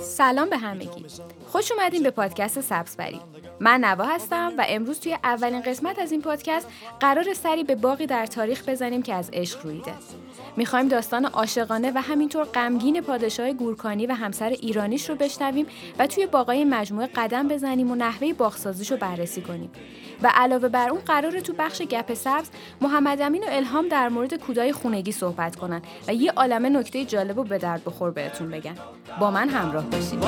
[0.00, 1.04] سلام به همگی.
[1.46, 3.20] خوش اومدین به پادکست سبزبری.
[3.60, 6.68] من نوا هستم و امروز توی اولین قسمت از این پادکست
[7.00, 9.92] قرار سری به باقی در تاریخ بزنیم که از عشق رویده.
[10.56, 15.66] می‌خوایم داستان عاشقانه و همینطور غمگین پادشاه گورکانی و همسر ایرانیش رو بشنویم
[15.98, 19.70] و توی باقای مجموعه قدم بزنیم و نحوه باغسازیش رو بررسی کنیم.
[20.22, 22.48] و علاوه بر اون قرار تو بخش گپ سبز
[22.80, 27.38] محمد امین و الهام در مورد کودای خونگی صحبت کنن و یه عالمه نکته جالب
[27.38, 28.74] و به درد بخور بهتون بگن.
[29.20, 30.20] با من همراه باشید.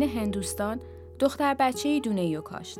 [0.00, 0.80] سرزمین هندوستان
[1.18, 2.78] دختر بچه دونه ایو کاشت.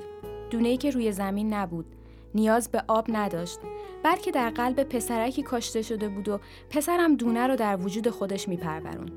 [0.51, 1.87] دونه ای که روی زمین نبود.
[2.35, 3.59] نیاز به آب نداشت.
[4.03, 6.41] بلکه در قلب پسرکی کاشته شده بود و
[6.71, 9.11] پسرم دونه رو در وجود خودش میپرورون.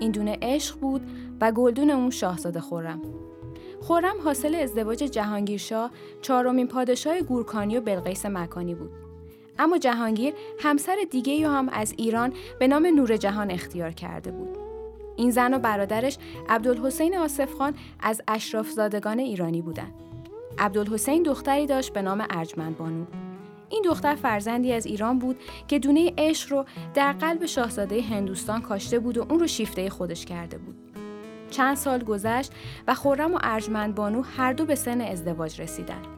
[0.00, 1.02] این دونه عشق بود
[1.40, 3.02] و گلدون اون شاهزاده خورم.
[3.80, 5.90] خورم حاصل ازدواج جهانگیرشاه
[6.22, 8.90] چهارمین پادشاه گورکانی و بلقیس مکانی بود.
[9.58, 14.67] اما جهانگیر همسر دیگه هم از ایران به نام نور جهان اختیار کرده بود.
[15.18, 19.94] این زن و برادرش عبدالحسین آصف خان از اشراف زادگان ایرانی بودند.
[20.58, 23.04] عبدالحسین دختری داشت به نام ارجمند بانو.
[23.68, 25.36] این دختر فرزندی از ایران بود
[25.68, 30.24] که دونه عشق رو در قلب شاهزاده هندوستان کاشته بود و اون رو شیفته خودش
[30.24, 30.76] کرده بود.
[31.50, 32.52] چند سال گذشت
[32.88, 36.17] و خورم و ارجمند بانو هر دو به سن ازدواج رسیدند.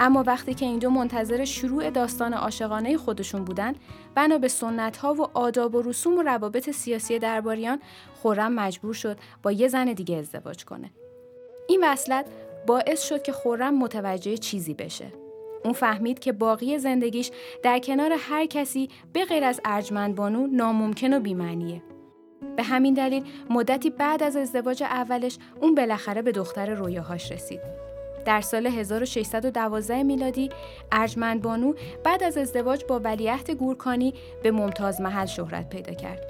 [0.00, 3.74] اما وقتی که این دو منتظر شروع داستان عاشقانه خودشون بودن
[4.14, 7.80] بنا به سنت ها و آداب و رسوم و روابط سیاسی درباریان
[8.22, 10.90] خورم مجبور شد با یه زن دیگه ازدواج کنه.
[11.68, 12.26] این وصلت
[12.66, 15.12] باعث شد که خورم متوجه چیزی بشه.
[15.64, 17.30] اون فهمید که باقی زندگیش
[17.62, 21.82] در کنار هر کسی به غیر از ارجمند بانو ناممکن و بیمعنیه.
[22.56, 27.87] به همین دلیل مدتی بعد از ازدواج اولش اون بالاخره به دختر رویاهاش رسید.
[28.28, 30.50] در سال 1612 میلادی
[30.92, 31.72] ارجمند بانو
[32.04, 36.20] بعد از ازدواج با ولیعهد گورکانی به ممتاز محل شهرت پیدا کرد.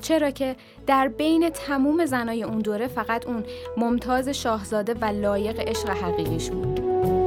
[0.00, 3.44] چرا که در بین تموم زنای اون دوره فقط اون
[3.76, 7.17] ممتاز شاهزاده و لایق عشق حقیقیش بود.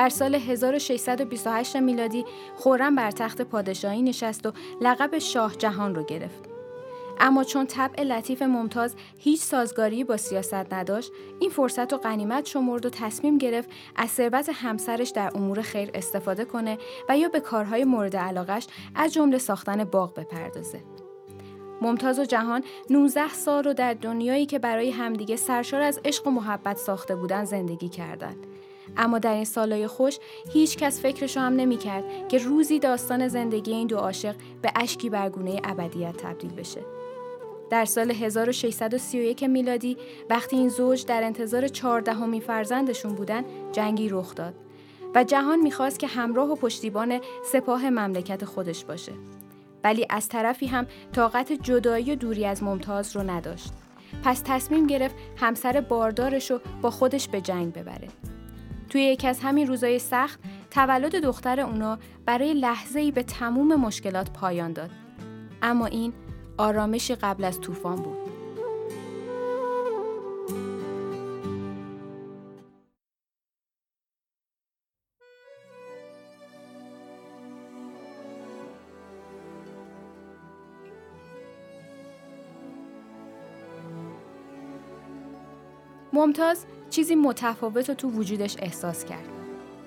[0.00, 2.24] در سال 1628 میلادی
[2.56, 6.44] خورم بر تخت پادشاهی نشست و لقب شاه جهان رو گرفت.
[7.18, 12.86] اما چون طبع لطیف ممتاز هیچ سازگاری با سیاست نداشت این فرصت و غنیمت شمرد
[12.86, 16.78] و تصمیم گرفت از ثروت همسرش در امور خیر استفاده کنه
[17.08, 20.80] و یا به کارهای مورد علاقش از جمله ساختن باغ بپردازه
[21.82, 26.30] ممتاز و جهان 19 سال رو در دنیایی که برای همدیگه سرشار از عشق و
[26.30, 28.46] محبت ساخته بودن زندگی کردند
[28.96, 30.18] اما در این سالهای خوش
[30.52, 35.10] هیچ کس فکرشو هم نمی کرد که روزی داستان زندگی این دو عاشق به اشکی
[35.10, 36.80] برگونه ابدیت تبدیل بشه.
[37.70, 39.96] در سال 1631 میلادی
[40.30, 44.54] وقتی این زوج در انتظار چهاردهمین فرزندشون بودن جنگی رخ داد
[45.14, 47.20] و جهان می‌خواست که همراه و پشتیبان
[47.52, 49.12] سپاه مملکت خودش باشه.
[49.84, 53.72] ولی از طرفی هم طاقت جدایی و دوری از ممتاز رو نداشت.
[54.24, 58.08] پس تصمیم گرفت همسر باردارش رو با خودش به جنگ ببره.
[58.90, 60.40] توی یکی از همین روزای سخت
[60.70, 64.90] تولد دختر اونا برای لحظه ای به تموم مشکلات پایان داد.
[65.62, 66.12] اما این
[66.58, 68.30] آرامشی قبل از طوفان بود.
[86.12, 89.24] ممتاز چیزی متفاوت رو تو وجودش احساس کرد.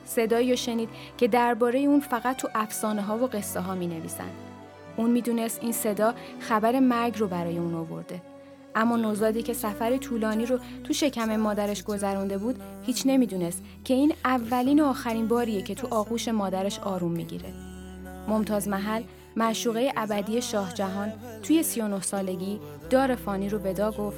[0.05, 4.29] صدایی رو شنید که درباره اون فقط تو افسانه ها و قصه ها می نویسن.
[4.97, 8.21] اون می‌دونست این صدا خبر مرگ رو برای اون آورده.
[8.75, 14.13] اما نوزادی که سفر طولانی رو تو شکم مادرش گذرونده بود هیچ نمی‌دونست که این
[14.25, 17.53] اولین و آخرین باریه که تو آغوش مادرش آروم می‌گیره.
[18.27, 19.03] ممتاز محل
[19.35, 21.13] معشوقه ابدی شاه جهان
[21.43, 22.59] توی 39 سالگی
[22.89, 24.17] دار فانی رو بدا گفت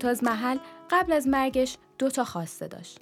[0.00, 0.58] ممتاز محل
[0.90, 2.98] قبل از مرگش دو تا خواسته داشت.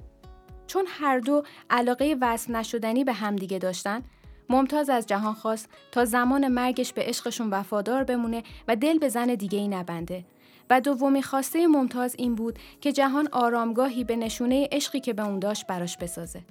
[0.67, 4.03] چون هر دو علاقه وصل نشدنی به همدیگه داشتن،
[4.49, 9.35] ممتاز از جهان خواست تا زمان مرگش به عشقشون وفادار بمونه و دل به زن
[9.35, 10.25] دیگه ای نبنده.
[10.71, 15.39] و دومی خواسته ممتاز این بود که جهان آرامگاهی به نشونه عشقی که به اون
[15.39, 16.43] داشت براش بسازه.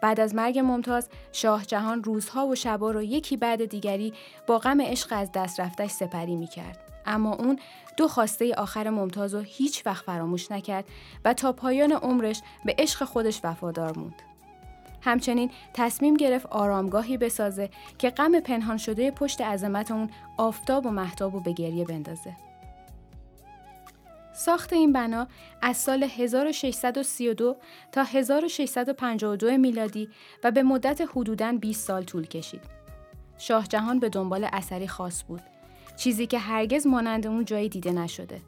[0.00, 4.12] بعد از مرگ ممتاز، شاه جهان روزها و شبا رو یکی بعد دیگری
[4.46, 6.92] با غم عشق از دست رفتش سپری می کرد.
[7.06, 7.58] اما اون
[7.96, 10.84] دو خواسته آخر ممتاز رو هیچ وقت فراموش نکرد
[11.24, 14.22] و تا پایان عمرش به عشق خودش وفادار موند.
[15.00, 21.34] همچنین تصمیم گرفت آرامگاهی بسازه که غم پنهان شده پشت عظمت اون آفتاب و محتاب
[21.34, 22.36] و به گریه بندازه.
[24.34, 25.26] ساخت این بنا
[25.62, 27.56] از سال 1632
[27.92, 30.08] تا 1652 میلادی
[30.44, 32.62] و به مدت حدوداً 20 سال طول کشید.
[33.38, 35.42] شاه جهان به دنبال اثری خاص بود
[35.96, 38.40] چیزی که هرگز مانند اون جایی دیده نشده.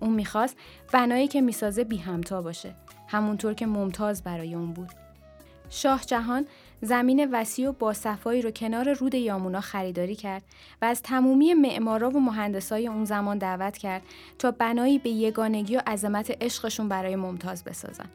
[0.00, 0.56] اون می‌خواست
[0.92, 2.74] بنایی که می‌سازه بی همتا باشه.
[3.08, 4.90] همونطور که ممتاز برای اون بود.
[5.70, 6.46] شاه جهان
[6.82, 10.42] زمین وسیع و باصفایی رو کنار رود یامونا خریداری کرد
[10.82, 14.02] و از تمومی معمارا و مهندسای اون زمان دعوت کرد
[14.38, 18.08] تا بنایی به یگانگی و عظمت عشقشون برای ممتاز بسازن.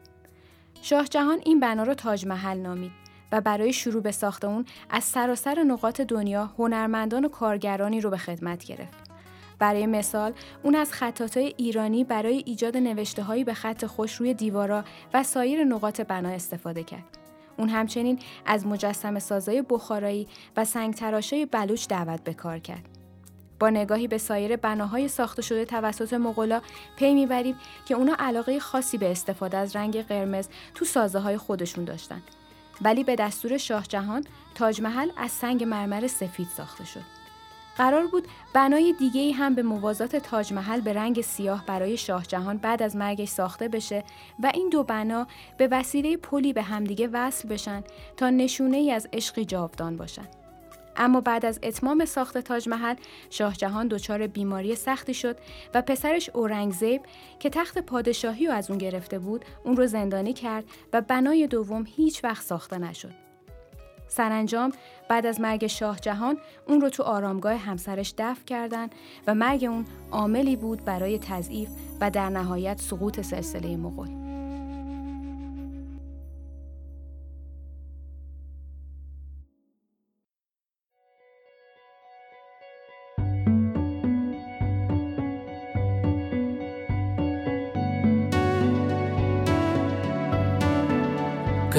[0.82, 2.92] شاه جهان این بنا رو تاج محل نامید
[3.32, 8.16] و برای شروع به ساخت اون از سراسر نقاط دنیا هنرمندان و کارگرانی رو به
[8.16, 9.10] خدمت گرفت.
[9.58, 10.32] برای مثال
[10.62, 15.64] اون از خطاطای ایرانی برای ایجاد نوشته هایی به خط خوش روی دیوارا و سایر
[15.64, 17.18] نقاط بنا استفاده کرد.
[17.56, 22.88] اون همچنین از مجسم سازای بخارایی و سنگ تراشای بلوچ دعوت به کار کرد.
[23.60, 26.60] با نگاهی به سایر بناهای ساخته شده توسط مغولا
[26.96, 27.54] پی می‌بریم
[27.86, 32.22] که اونا علاقه خاصی به استفاده از رنگ قرمز تو سازه های خودشون داشتن
[32.82, 37.20] ولی به دستور شاه جهان تاج محل از سنگ مرمر سفید ساخته شد.
[37.76, 42.56] قرار بود بنای دیگه هم به موازات تاج محل به رنگ سیاه برای شاه جهان
[42.56, 44.04] بعد از مرگش ساخته بشه
[44.42, 45.26] و این دو بنا
[45.58, 47.84] به وسیله پلی به همدیگه وصل بشن
[48.16, 50.39] تا نشونه ای از عشقی جاودان باشن.
[50.96, 52.94] اما بعد از اتمام ساخت تاج محل
[53.30, 55.36] شاه جهان دچار بیماری سختی شد
[55.74, 57.02] و پسرش اورنگزیب
[57.38, 61.84] که تخت پادشاهی رو از اون گرفته بود اون رو زندانی کرد و بنای دوم
[61.96, 63.30] هیچ وقت ساخته نشد.
[64.08, 64.72] سرانجام
[65.08, 68.88] بعد از مرگ شاه جهان اون رو تو آرامگاه همسرش دفن کردن
[69.26, 71.68] و مرگ اون عاملی بود برای تضعیف
[72.00, 74.29] و در نهایت سقوط سلسله مغول.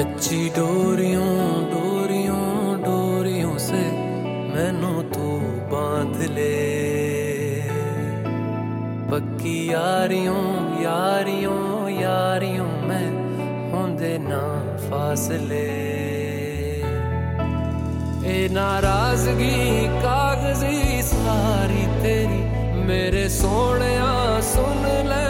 [0.02, 1.34] कच्ची डोरियों
[1.70, 2.46] डोरियों
[2.80, 3.82] डोरियों से
[4.54, 5.26] मैनू तू
[5.72, 6.54] बाँध ले।
[9.10, 10.42] पक्की यारियों
[10.82, 13.08] यारियों यारियों में
[13.72, 14.42] होंदे ना
[14.88, 15.64] फासले।
[18.26, 22.42] ए नाराज़गी, कागज़ी, सारी तेरी
[22.86, 23.94] मेरे सोने
[24.42, 25.21] सुन ले।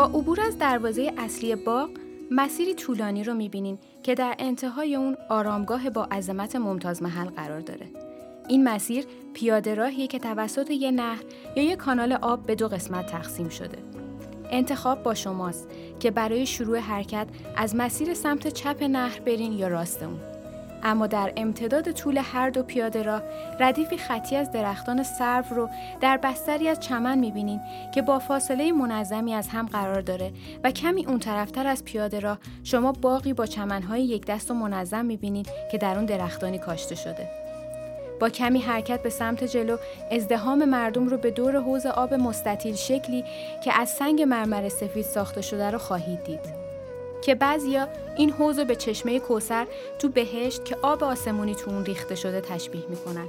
[0.00, 1.90] با عبور از دروازه اصلی باغ
[2.30, 7.86] مسیری طولانی رو می‌بینین که در انتهای اون آرامگاه با عظمت ممتاز محل قرار داره.
[8.48, 9.04] این مسیر
[9.34, 11.22] پیاده راهیه که توسط یه نهر
[11.56, 13.78] یا یه کانال آب به دو قسمت تقسیم شده.
[14.50, 15.68] انتخاب با شماست
[16.00, 17.26] که برای شروع حرکت
[17.56, 20.29] از مسیر سمت چپ نهر برین یا راست اون.
[20.82, 23.22] اما در امتداد طول هر دو پیاده راه
[23.60, 25.68] ردیفی خطی از درختان سرو رو
[26.00, 27.60] در بستری از چمن می‌بینین
[27.94, 30.32] که با فاصله منظمی از هم قرار داره
[30.64, 35.04] و کمی اون طرفتر از پیاده راه شما باقی با چمنهای یک دست و منظم
[35.04, 37.28] می‌بینین که در اون درختانی کاشته شده.
[38.20, 39.76] با کمی حرکت به سمت جلو
[40.10, 43.24] ازدهام مردم رو به دور حوز آب مستطیل شکلی
[43.64, 46.59] که از سنگ مرمر سفید ساخته شده رو خواهید دید.
[47.22, 49.66] که بعضیا این حوض به چشمه کوسر
[49.98, 53.26] تو بهشت که آب آسمونی تو اون ریخته شده تشبیه می‌کنن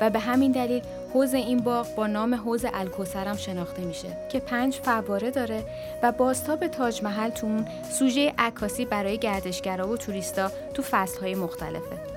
[0.00, 0.82] و به همین دلیل
[1.14, 5.64] حوض این باغ با نام حوض الکوسر هم شناخته میشه که پنج فواره داره
[6.02, 7.66] و بازتاب تاج محل تو اون
[7.98, 12.14] سوژه عکاسی برای گردشگرا و توریستا تو فصلهای مختلفه.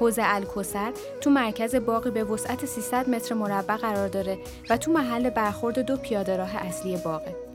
[0.00, 4.38] حوض الکوسر تو مرکز باغی به وسعت 300 متر مربع قرار داره
[4.70, 7.45] و تو محل برخورد دو پیاده راه اصلی باغه.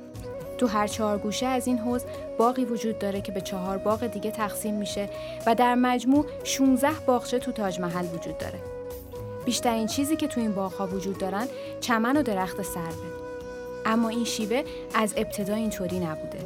[0.61, 2.03] تو هر چهار گوشه از این حوز
[2.37, 5.09] باقی وجود داره که به چهار باغ دیگه تقسیم میشه
[5.45, 8.59] و در مجموع 16 باغچه تو تاج محل وجود داره.
[9.45, 11.47] بیشترین چیزی که تو این باغها وجود دارن
[11.79, 13.11] چمن و درخت سروه.
[13.85, 14.63] اما این شیوه
[14.93, 16.39] از ابتدا اینطوری نبوده.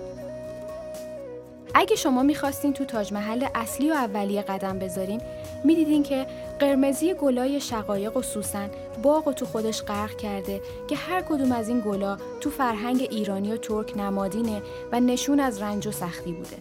[1.73, 5.21] اگه شما می‌خواستین تو تاج محل اصلی و اولیه قدم بذارین
[5.63, 6.25] می‌دیدین که
[6.59, 8.69] قرمزی گلای شقایق و سوسن
[9.03, 13.53] باغ و تو خودش غرق کرده که هر کدوم از این گلا تو فرهنگ ایرانی
[13.53, 16.57] و ترک نمادینه و نشون از رنج و سختی بوده.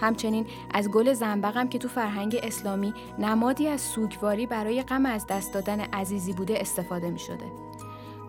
[0.00, 5.54] همچنین از گل زنبقم که تو فرهنگ اسلامی نمادی از سوگواری برای غم از دست
[5.54, 7.44] دادن عزیزی بوده استفاده می شده.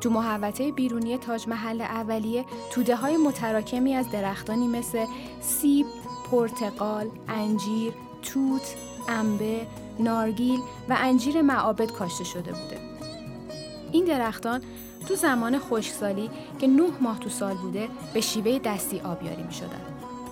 [0.02, 5.06] تو محوطه بیرونی تاج محل اولیه توده های متراکمی از درختانی مثل
[5.42, 5.86] سیب،
[6.32, 8.76] پرتقال، انجیر، توت،
[9.10, 9.68] انبه،
[10.00, 12.78] نارگیل و انجیر معابد کاشته شده بوده.
[13.92, 14.62] این درختان
[15.08, 19.82] تو زمان خشکسالی که نه ماه تو سال بوده به شیوه دستی آبیاری می شدن.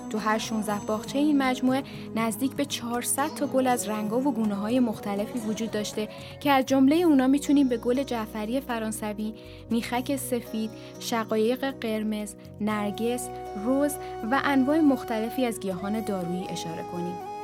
[0.09, 1.83] تو هر 16 باغچه این مجموعه
[2.15, 6.65] نزدیک به 400 تا گل از رنگا و گونه های مختلفی وجود داشته که از
[6.65, 9.33] جمله اونا می‌تونیم به گل جعفری فرانسوی،
[9.69, 10.69] میخک سفید،
[10.99, 13.29] شقایق قرمز، نرگس،
[13.65, 13.93] روز
[14.31, 17.34] و انواع مختلفی از گیاهان دارویی اشاره کنیم.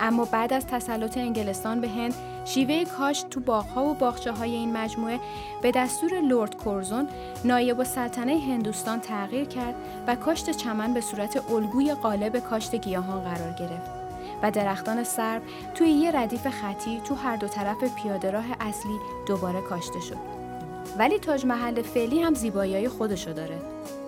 [0.00, 4.72] اما بعد از تسلط انگلستان به هند شیوه کاشت تو باغها و باغچه های این
[4.72, 5.20] مجموعه
[5.62, 7.08] به دستور لورد کورزون
[7.44, 9.74] نایب السلطنه هندوستان تغییر کرد
[10.06, 13.90] و کاشت چمن به صورت الگوی غالب کاشت گیاهان قرار گرفت
[14.42, 15.42] و درختان سرب
[15.74, 20.16] توی یه ردیف خطی تو هر دو طرف پیاده راه اصلی دوباره کاشته شد.
[20.98, 23.58] ولی تاج محل فعلی هم زیبایی خودشو داره.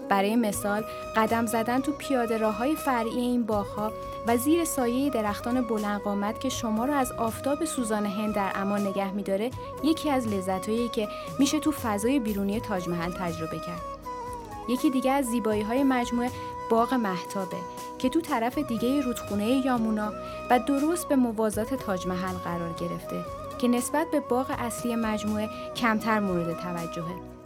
[0.09, 0.85] برای مثال
[1.17, 3.93] قدم زدن تو پیاده راه های فرعی این باغها
[4.27, 8.87] و زیر سایه درختان بلند قامت که شما رو از آفتاب سوزان هند در امان
[8.87, 9.51] نگه میداره
[9.85, 13.83] یکی از لذتهایی که میشه تو فضای بیرونی تاج محل تجربه کرد.
[14.69, 16.31] یکی دیگه از زیبایی های مجموعه
[16.71, 17.57] باغ محتابه
[17.99, 20.13] که تو طرف دیگه رودخونه یامونا
[20.51, 23.25] و درست به موازات تاج محل قرار گرفته
[23.59, 27.38] که نسبت به باغ اصلی مجموعه کمتر مورد توجهه.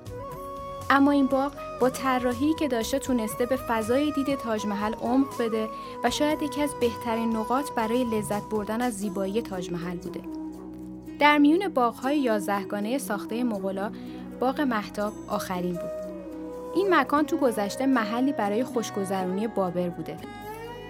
[0.95, 5.69] اما این باغ با طراحی که داشته تونسته به فضای دید تاج محل عمق بده
[6.05, 10.21] و شاید یکی از بهترین نقاط برای لذت بردن از زیبایی تاج محل بوده.
[11.19, 13.93] در میون باغ‌های یازدهگانه ساخته مغلا
[14.41, 15.91] باغ محتاب آخرین بود.
[16.75, 20.17] این مکان تو گذشته محلی برای خوشگذرونی بابر بوده.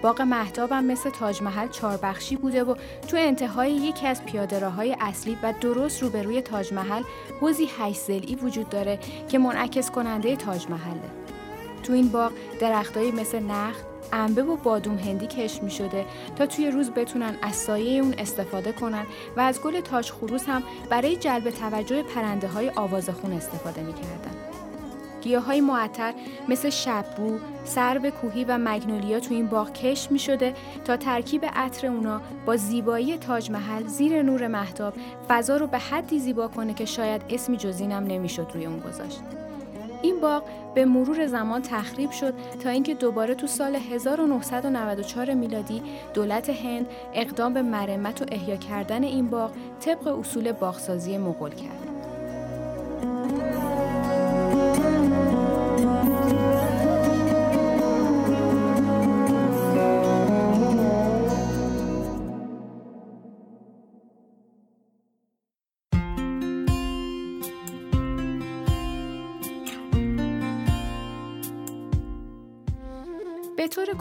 [0.03, 2.75] باغ محتابم مثل تاج محل چاربخشی بوده و
[3.07, 4.59] تو انتهای یکی از پیاده
[4.99, 7.03] اصلی و درست روبروی تاج محل
[7.41, 11.09] حوزی هشت وجود داره که منعکس کننده تاج محله.
[11.83, 13.79] تو این باغ درختایی مثل نخل،
[14.13, 16.05] انبه و بادوم هندی کش می شده
[16.35, 19.05] تا توی روز بتونن از سایه اون استفاده کنن
[19.37, 24.52] و از گل تاج خروس هم برای جلب توجه پرنده های آوازخون استفاده می کردن.
[25.23, 26.13] گیاه های معطر
[26.49, 30.53] مثل شببو، سرب کوهی و مگنولیا تو این باغ کش می شده
[30.85, 34.93] تا ترکیب عطر اونا با زیبایی تاج محل زیر نور محتاب
[35.27, 39.21] فضا رو به حدی زیبا کنه که شاید اسمی جزینم نمی‌شد روی اون گذاشت.
[40.01, 40.43] این باغ
[40.75, 45.81] به مرور زمان تخریب شد تا اینکه دوباره تو سال 1994 میلادی
[46.13, 51.83] دولت هند اقدام به مرمت و احیا کردن این باغ طبق اصول باغسازی مغول کرد.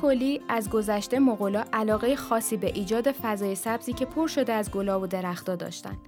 [0.03, 5.01] کلی از گذشته مغولا علاقه خاصی به ایجاد فضای سبزی که پر شده از گلا
[5.01, 5.99] و درختها داشتند.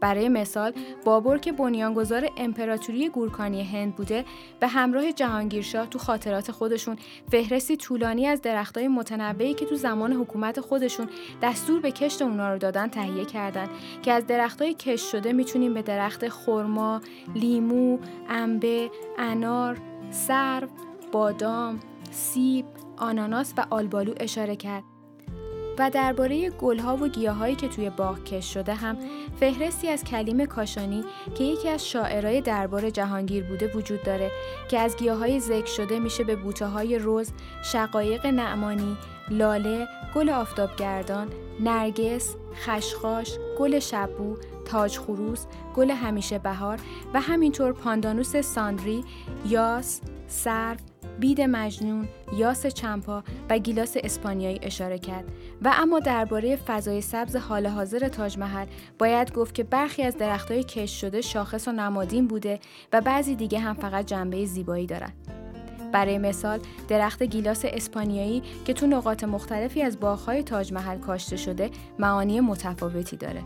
[0.00, 0.72] برای مثال
[1.04, 4.24] بابر که بنیانگذار امپراتوری گورکانی هند بوده
[4.60, 6.96] به همراه جهانگیرشاه تو خاطرات خودشون
[7.30, 11.08] فهرستی طولانی از درختای متنوعی که تو زمان حکومت خودشون
[11.42, 13.68] دستور به کشت اونا رو دادن تهیه کردن
[14.02, 17.00] که از درختای کشت شده می‌تونیم به درخت خرما،
[17.34, 17.98] لیمو،
[18.28, 19.76] انبه، انار،
[20.10, 20.68] سرو،
[21.12, 22.64] بادام، سیب،
[22.98, 24.84] آناناس و آلبالو اشاره کرد
[25.78, 28.96] و درباره گلها و گیاهایی که توی باغ کش شده هم
[29.40, 34.30] فهرستی از کلیم کاشانی که یکی از شاعرای دربار جهانگیر بوده وجود داره
[34.68, 37.32] که از گیاهای ذکر شده میشه به بوته های روز،
[37.64, 38.96] شقایق نعمانی،
[39.30, 41.28] لاله، گل آفتابگردان،
[41.60, 46.80] نرگس، خشخاش، گل شبو، تاج خروس، گل همیشه بهار
[47.14, 49.04] و همینطور پاندانوس ساندری،
[49.46, 50.80] یاس، سرف،
[51.20, 55.24] بید مجنون، یاس چمپا و گیلاس اسپانیایی اشاره کرد
[55.62, 58.66] و اما درباره فضای سبز حال حاضر تاج محل
[58.98, 62.60] باید گفت که برخی از درختهای کش شده شاخص و نمادین بوده
[62.92, 65.14] و بعضی دیگه هم فقط جنبه زیبایی دارند.
[65.92, 71.70] برای مثال درخت گیلاس اسپانیایی که تو نقاط مختلفی از باغهای تاج محل کاشته شده
[71.98, 73.42] معانی متفاوتی داره.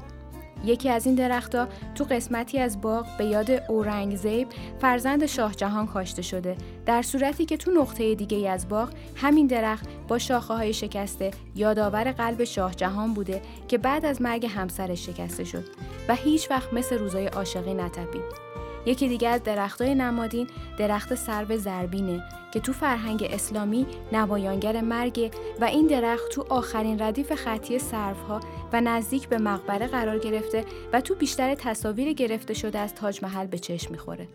[0.65, 4.49] یکی از این درختها تو قسمتی از باغ به یاد اورنگزیب
[4.81, 6.57] فرزند شاه جهان کاشته شده.
[6.87, 12.13] در صورتی که تو نقطه دیگه از باغ همین درخت با شاخه های شکسته یادآور
[12.13, 15.65] قلب شاه جهان بوده که بعد از مرگ همسرش شکسته شد
[16.09, 18.52] و هیچ وقت مثل روزای عاشقی نتپید.
[18.87, 20.47] یکی دیگه از درختای نمادین
[20.79, 27.35] درخت سرو زربینه که تو فرهنگ اسلامی نمایانگر مرگ و این درخت تو آخرین ردیف
[27.35, 28.41] خطی سروها
[28.73, 33.47] و نزدیک به مقبره قرار گرفته و تو بیشتر تصاویر گرفته شده از تاج محل
[33.47, 34.29] به چشم می‌خوره.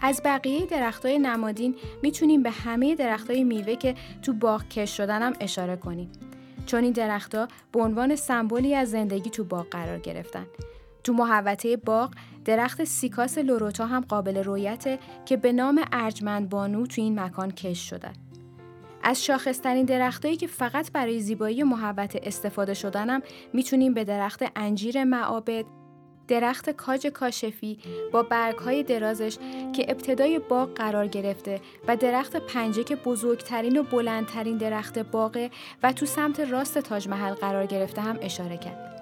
[0.00, 5.32] از بقیه درختای نمادین می‌تونیم به همه درختای میوه که تو باغ کش شدن هم
[5.40, 6.12] اشاره کنیم.
[6.66, 10.46] چون این درختها به عنوان سمبولی از زندگی تو باغ قرار گرفتن.
[11.04, 12.14] تو محوطه باغ
[12.44, 17.90] درخت سیکاس لوروتا هم قابل رویته که به نام ارجمند بانو تو این مکان کش
[17.90, 18.08] شده.
[19.02, 25.64] از شاخصترین درختایی که فقط برای زیبایی محوطه استفاده شدنم می‌تونیم به درخت انجیر معابد،
[26.28, 27.78] درخت کاج کاشفی
[28.12, 29.36] با برگهای درازش
[29.72, 35.50] که ابتدای باغ قرار گرفته و درخت پنجه که بزرگترین و بلندترین درخت باغه
[35.82, 38.93] و تو سمت راست تاج محل قرار گرفته هم اشاره کرد.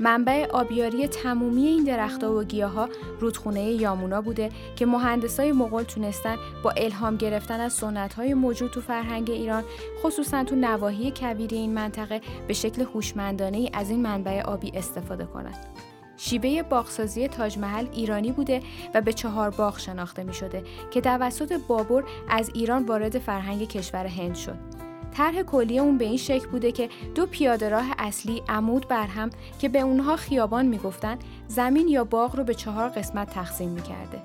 [0.00, 2.88] منبع آبیاری تمومی این درختها و گیاها
[3.20, 7.84] رودخونه یامونا بوده که مهندسای مغول تونستن با الهام گرفتن از
[8.16, 9.64] های موجود تو فرهنگ ایران
[10.02, 15.66] خصوصا تو نواحی کبیر این منطقه به شکل هوشمندانه از این منبع آبی استفاده کنند.
[16.16, 18.62] شیبه باغسازی تاج محل ایرانی بوده
[18.94, 24.06] و به چهار باغ شناخته می شده که توسط بابر از ایران وارد فرهنگ کشور
[24.06, 24.77] هند شد.
[25.14, 29.30] طرح کلی اون به این شکل بوده که دو پیاده راه اصلی عمود بر هم
[29.58, 31.18] که به اونها خیابان می‌گفتن
[31.48, 34.22] زمین یا باغ رو به چهار قسمت تقسیم می‌کرده.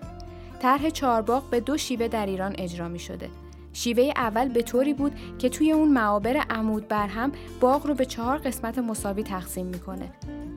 [0.60, 3.30] طرح چهار باغ به دو شیوه در ایران اجرا می شده.
[3.74, 8.06] شیوه اول به طوری بود که توی اون معابر عمود بر هم باغ رو به
[8.06, 10.12] چهار قسمت مساوی تقسیم می‌کنه.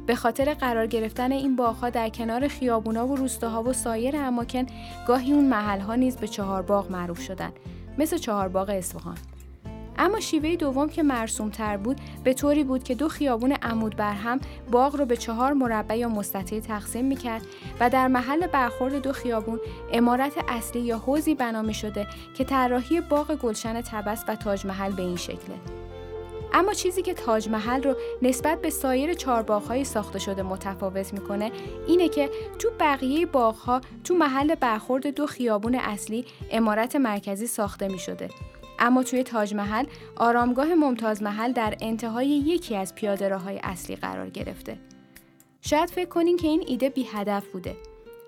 [0.07, 4.67] به خاطر قرار گرفتن این باغها در کنار خیابونا و روستاها و سایر اماکن
[5.07, 7.53] گاهی اون محلها نیز به چهار باغ معروف شدن
[7.99, 9.17] مثل چهار باغ اصفهان
[9.98, 14.12] اما شیوه دوم که مرسوم تر بود به طوری بود که دو خیابون عمود بر
[14.12, 17.42] هم باغ رو به چهار مربع یا مستطیل تقسیم می‌کرد
[17.80, 19.61] و در محل برخورد دو خیابون
[19.92, 22.06] امارت اصلی یا حوزی بنا شده
[22.37, 25.56] که طراحی باغ گلشن تبس و تاج محل به این شکله.
[26.52, 31.52] اما چیزی که تاج محل رو نسبت به سایر چهار ساخته شده متفاوت می‌کنه
[31.87, 37.98] اینه که تو بقیه باغها تو محل برخورد دو خیابون اصلی امارت مرکزی ساخته می
[37.98, 38.28] شده
[38.79, 39.87] اما توی تاج محل
[40.17, 44.79] آرامگاه ممتاز محل در انتهای یکی از پیاده های اصلی قرار گرفته.
[45.61, 47.77] شاید فکر کنین که این ایده بی هدف بوده.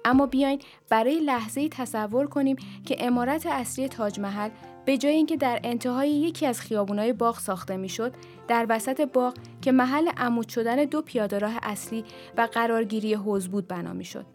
[0.05, 4.51] اما بیاین برای لحظه تصور کنیم که امارت اصلی تاج محل
[4.85, 8.15] به جای اینکه در انتهای یکی از خیابونای باغ ساخته می‌شد،
[8.49, 12.05] در وسط باغ که محل عمود شدن دو پیاده راه اصلی
[12.37, 14.27] و قرارگیری حوز بود بنا می‌شد.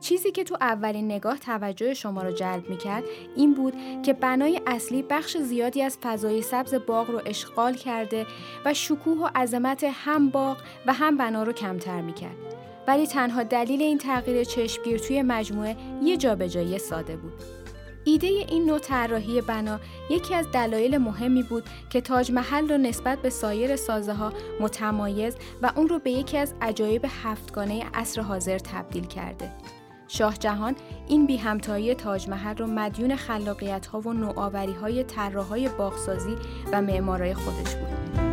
[0.00, 3.04] چیزی که تو اولین نگاه توجه شما رو جلب می کرد
[3.36, 8.26] این بود که بنای اصلی بخش زیادی از فضای سبز باغ رو اشغال کرده
[8.64, 10.56] و شکوه و عظمت هم باغ
[10.86, 12.36] و هم بنا رو کمتر می کرد.
[12.86, 17.32] ولی تنها دلیل این تغییر چشمگیر توی مجموعه یه جابجایی ساده بود.
[18.04, 19.80] ایده این نوع طراحی بنا
[20.10, 25.36] یکی از دلایل مهمی بود که تاج محل رو نسبت به سایر سازه ها متمایز
[25.62, 29.52] و اون رو به یکی از عجایب هفتگانه عصر حاضر تبدیل کرده.
[30.08, 30.76] شاه جهان
[31.08, 36.36] این بی همتایی تاج محل رو مدیون خلاقیت ها و نوآوری های طراحهای باغسازی
[36.72, 38.25] و معمارای خودش بود.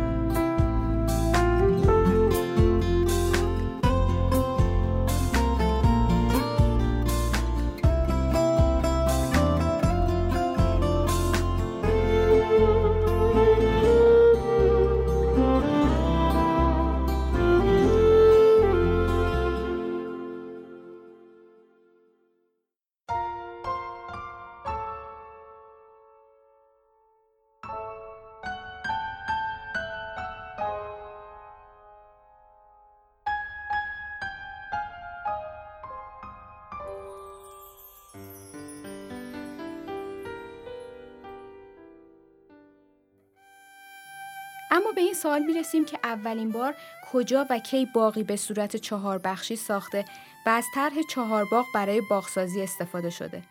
[44.94, 46.74] به این سوال می‌رسیم که اولین بار
[47.12, 50.04] کجا و کی باقی به صورت چهار بخشی ساخته
[50.46, 53.42] و از طرح چهار باغ برای باغسازی استفاده شده.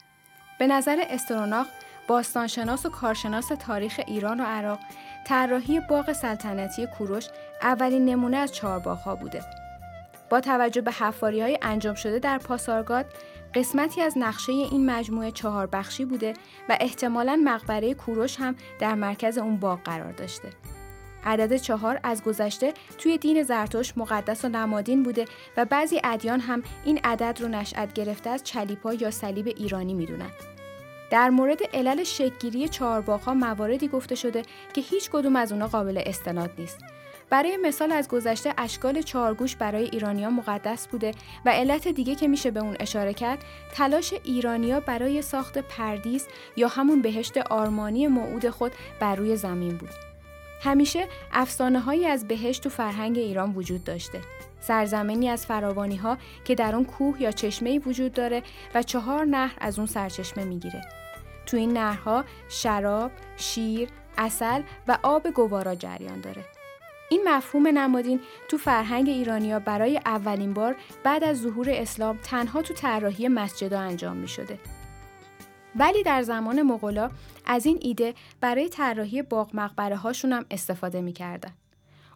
[0.59, 1.67] به نظر استروناخ
[2.07, 4.79] باستانشناس و کارشناس تاریخ ایران و عراق
[5.27, 7.27] طراحی باغ سلطنتی کوروش
[7.61, 9.43] اولین نمونه از چهار ها بوده.
[10.29, 13.05] با توجه به حفاری های انجام شده در پاسارگاد
[13.53, 16.33] قسمتی از نقشه این مجموعه چهار بخشی بوده
[16.69, 20.49] و احتمالا مقبره کوروش هم در مرکز اون باغ قرار داشته.
[21.25, 25.25] عدد چهار از گذشته توی دین زرتشت مقدس و نمادین بوده
[25.57, 30.29] و بعضی ادیان هم این عدد رو نشأت گرفته از چلیپا یا صلیب ایرانی می‌دونن.
[31.09, 34.41] در مورد علل شکگیری چهارباغها مواردی گفته شده
[34.73, 36.79] که هیچ کدوم از اونا قابل استناد نیست.
[37.29, 41.11] برای مثال از گذشته اشکال چهارگوش برای ایرانیا مقدس بوده
[41.45, 43.39] و علت دیگه که میشه به اون اشاره کرد
[43.73, 50.12] تلاش ایرانیا برای ساخت پردیس یا همون بهشت آرمانی موعود خود بر روی زمین بود.
[50.63, 54.21] همیشه افسانه هایی از بهشت تو فرهنگ ایران وجود داشته.
[54.61, 58.43] سرزمینی از فراوانی ها که در اون کوه یا چشمه وجود داره
[58.75, 60.81] و چهار نهر از اون سرچشمه می‌گیره.
[61.45, 66.45] تو این نهرها شراب، شیر، اصل و آب گوارا جریان داره.
[67.09, 72.73] این مفهوم نمادین تو فرهنگ ایرانیا برای اولین بار بعد از ظهور اسلام تنها تو
[72.73, 74.59] طراحی مسجدا انجام می شده.
[75.75, 77.09] ولی در زمان مغولا
[77.45, 81.51] از این ایده برای طراحی باغ مقبره هاشون هم استفاده می‌کردن.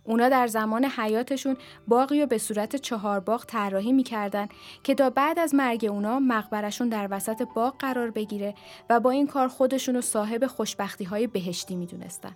[0.03, 4.47] اونا در حیاتشون حیاتشون باقی رو به صورت چهار باغ طراحی می‌کردن
[4.83, 8.53] که تا بعد از مرگ اونا مقبرشون در وسط باغ قرار بگیره
[8.89, 12.35] و با این کار خودشون رو صاحب خوشبختی های بهشتی می‌دونستن.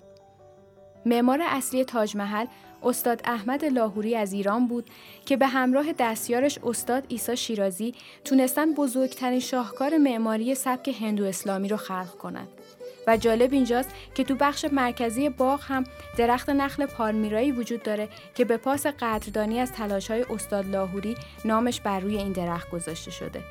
[1.06, 2.46] معمار اصلی تاج محل
[2.84, 4.90] استاد احمد لاهوری از ایران بود
[5.26, 7.94] که به همراه دستیارش استاد ایسا شیرازی
[8.26, 12.48] تونستن بزرگترین شاهکار معماری سبک هندو اسلامی رو خلق کنند.
[13.08, 15.84] و جالب اینجاست که تو بخش مرکزی باغ هم
[16.18, 19.72] درخت نخل پالمیرایی وجود داره که به پاس قدردانی از
[20.10, 23.44] های استاد لاهوری نامش بر روی این درخت گذاشته شده.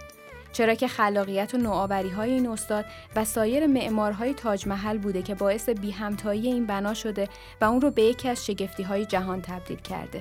[0.52, 2.84] چرا که خلاقیت و نوآوری های این استاد
[3.16, 7.28] و سایر معمارهای تاج محل بوده که باعث بی همتایی این بنا شده
[7.60, 10.20] و اون رو به یکی از شگفتی های جهان تبدیل کرده.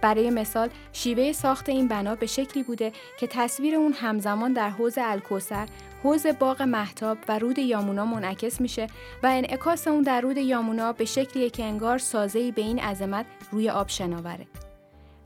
[0.00, 4.98] برای مثال شیوه ساخت این بنا به شکلی بوده که تصویر اون همزمان در حوز
[4.98, 5.66] الکوسر،
[6.02, 8.86] حوز باغ محتاب و رود یامونا منعکس میشه
[9.22, 13.70] و انعکاس اون در رود یامونا به شکلی که انگار سازه‌ای به این عظمت روی
[13.70, 14.46] آب شناوره.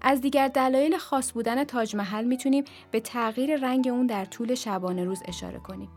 [0.00, 5.04] از دیگر دلایل خاص بودن تاج محل می‌تونیم به تغییر رنگ اون در طول شبانه
[5.04, 5.88] روز اشاره کنیم.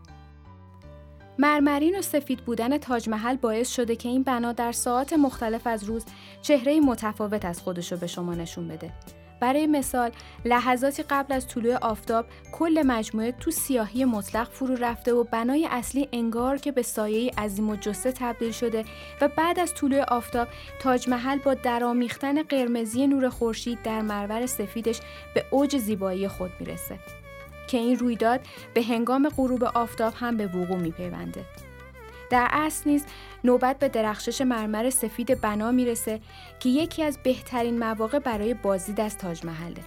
[1.38, 5.84] مرمرین و سفید بودن تاج محل باعث شده که این بنا در ساعات مختلف از
[5.84, 6.04] روز
[6.42, 8.92] چهره متفاوت از خودش رو به شما نشون بده.
[9.40, 10.10] برای مثال
[10.44, 16.08] لحظاتی قبل از طلوع آفتاب کل مجموعه تو سیاهی مطلق فرو رفته و بنای اصلی
[16.12, 18.84] انگار که به سایه عظیم و جسه تبدیل شده
[19.20, 20.48] و بعد از طلوع آفتاب
[20.80, 25.00] تاج محل با درامیختن قرمزی نور خورشید در مرور سفیدش
[25.34, 26.98] به اوج زیبایی خود می‌رسه
[27.68, 28.40] که این رویداد
[28.74, 31.44] به هنگام غروب آفتاب هم به وقوع میپیونده.
[32.30, 33.04] در اصل نیز
[33.44, 36.20] نوبت به درخشش مرمر سفید بنا می‌رسه
[36.60, 39.82] که یکی از بهترین مواقع برای بازدید از تاج محله.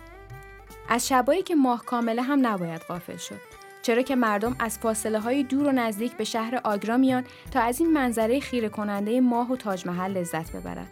[0.89, 3.39] از شبایی که ماه کامله هم نباید غافل شد.
[3.82, 7.80] چرا که مردم از فاصله های دور و نزدیک به شهر آگرا میان تا از
[7.80, 10.92] این منظره خیره کننده ماه و تاج محل لذت ببرند.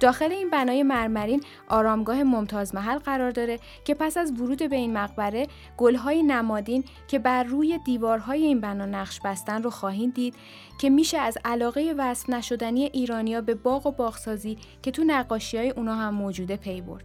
[0.00, 4.92] داخل این بنای مرمرین آرامگاه ممتاز محل قرار داره که پس از ورود به این
[4.92, 10.34] مقبره گلهای نمادین که بر روی دیوارهای این بنا نقش بستن رو خواهید دید
[10.78, 15.70] که میشه از علاقه وصف نشدنی ایرانیا به باغ و باغسازی که تو نقاشی های
[15.70, 17.04] اونا هم موجوده پی برد.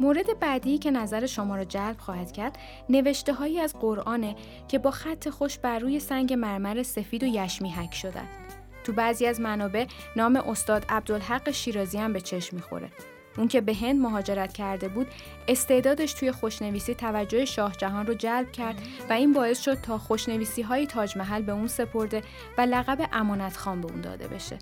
[0.00, 4.36] مورد بعدی که نظر شما را جلب خواهد کرد نوشته هایی از قرآنه
[4.68, 8.41] که با خط خوش بر روی سنگ مرمر سفید و یشمی حک شدن.
[8.84, 12.90] تو بعضی از منابع نام استاد عبدالحق شیرازی هم به چشم می‌خوره.
[13.38, 15.06] اون که به هند مهاجرت کرده بود
[15.48, 20.62] استعدادش توی خوشنویسی توجه شاه جهان رو جلب کرد و این باعث شد تا خوشنویسی
[20.62, 22.22] های تاج محل به اون سپرده
[22.58, 24.58] و لقب امانت خان به اون داده بشه.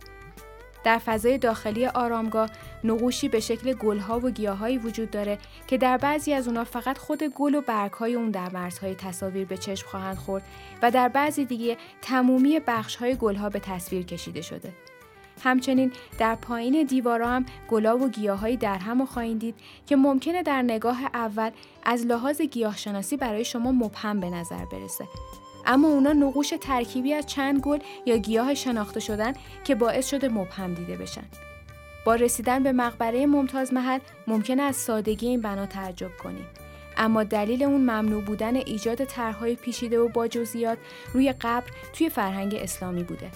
[0.84, 2.50] در فضای داخلی آرامگاه
[2.84, 7.22] نقوشی به شکل گلها و گیاهایی وجود داره که در بعضی از اونا فقط خود
[7.22, 10.42] گل و برگهای اون در مرزهای تصاویر به چشم خواهند خورد
[10.82, 14.72] و در بعضی دیگه تمومی بخشهای گلها به تصویر کشیده شده.
[15.44, 19.54] همچنین در پایین دیوارا هم گلا و گیاهایی در هم خواهید دید
[19.86, 21.50] که ممکنه در نگاه اول
[21.82, 25.04] از لحاظ گیاهشناسی برای شما مبهم به نظر برسه
[25.66, 29.32] اما اونا نقوش ترکیبی از چند گل یا گیاه شناخته شدن
[29.64, 31.24] که باعث شده مبهم دیده بشن.
[32.04, 36.46] با رسیدن به مقبره ممتاز محل ممکنه از سادگی این بنا تعجب کنید.
[36.96, 40.78] اما دلیل اون ممنوع بودن ایجاد طرحهای پیچیده و با جزئیات
[41.12, 43.30] روی قبر توی فرهنگ اسلامی بوده.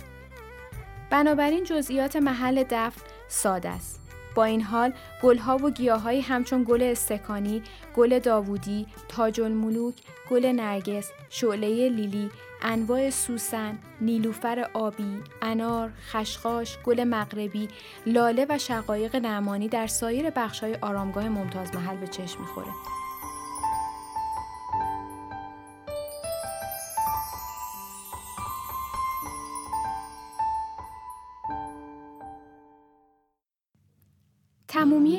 [1.11, 4.04] بنابراین جزئیات محل دفن ساده است.
[4.35, 4.93] با این حال
[5.23, 7.63] گلها و گیاهایی همچون گل استکانی،
[7.97, 9.95] گل داوودی، تاج الملوک،
[10.31, 12.31] گل نرگس، شعله لیلی،
[12.63, 17.69] انواع سوسن، نیلوفر آبی، انار، خشخاش، گل مغربی،
[18.07, 22.71] لاله و شقایق نعمانی در سایر بخش‌های آرامگاه ممتاز محل به چشم می‌خوره.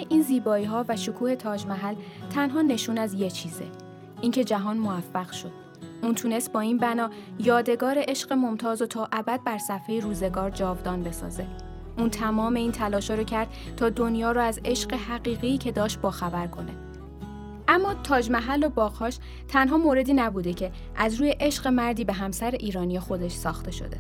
[0.10, 1.95] این زیبایی ها و شکوه تاج محل
[2.29, 3.65] تنها نشون از یه چیزه
[4.21, 5.51] اینکه جهان موفق شد.
[6.03, 11.03] اون تونست با این بنا یادگار عشق ممتاز و تا ابد بر صفحه روزگار جاودان
[11.03, 11.47] بسازه.
[11.97, 16.12] اون تمام این تلاشا رو کرد تا دنیا رو از عشق حقیقی که داشت با
[16.12, 16.85] خبر کنه.
[17.67, 22.51] اما تاج محل و باغهاش تنها موردی نبوده که از روی عشق مردی به همسر
[22.51, 23.97] ایرانی خودش ساخته شده.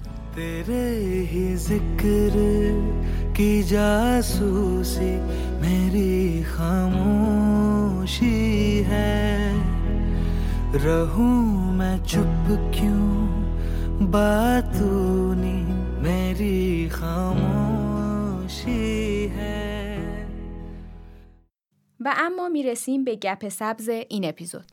[16.01, 18.94] میری خاموشی
[22.05, 24.65] و اما می‌رسیم به گپ سبز این اپیزود.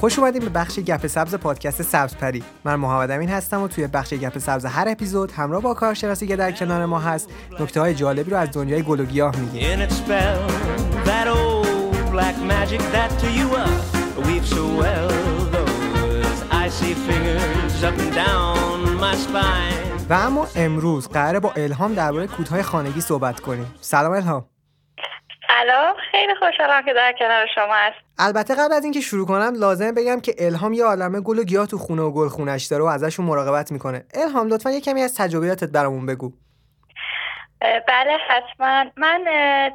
[0.00, 2.42] خوش اومدیم به بخش گپ سبز پادکست سبز پری.
[2.64, 6.36] من محمد امین هستم و توی بخش گپ سبز هر اپیزود همراه با کارشناسی که
[6.36, 7.30] در کنار ما هست
[7.60, 9.86] نکته های جالبی رو از دنیای گل و گیاه میگیم.
[20.10, 23.74] و اما امروز قراره با الهام درباره کودهای خانگی صحبت کنیم.
[23.80, 24.44] سلام الهام.
[25.48, 29.94] سلام خیلی خوشحالم که در کنار شما هست البته قبل از اینکه شروع کنم لازم
[29.94, 32.86] بگم که الهام یه عالمه گل و گیاه تو خونه و گل خونش داره و
[32.86, 34.04] ازشون مراقبت می‌کنه.
[34.14, 36.32] الهام لطفا یه کمی از تجربیاتت برامون بگو.
[37.60, 38.84] بله حتما.
[38.96, 39.24] من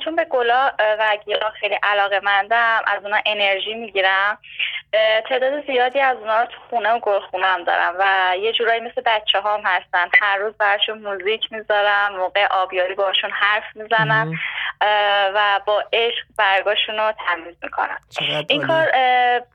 [0.04, 4.38] چون به گلا و گیاه خیلی علاقه مندم از اونا انرژی می‌گیرم.
[5.30, 8.82] تعداد زیادی از اونا رو تو خونه و گل خونه هم دارم و یه جورایی
[8.82, 10.08] مثل بچه هم هستن.
[10.21, 14.39] هر روز برشون موزیک می‌ذارم موقع آبیاری باشون حرف می‌زنم
[15.36, 18.00] و با عشق برگاشون رو تمیز می‌کنم.
[18.50, 18.86] این کار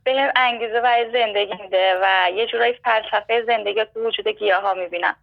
[0.03, 4.73] به هم انگیزه برای زندگی میده و یه جورایی فلسفه زندگی تو وجود گیاه ها
[4.73, 5.15] می‌بینم.